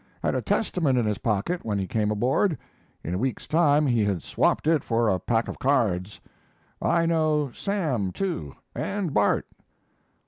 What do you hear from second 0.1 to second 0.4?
Had